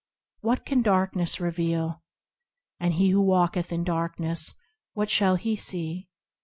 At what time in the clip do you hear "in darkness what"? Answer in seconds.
3.71-5.11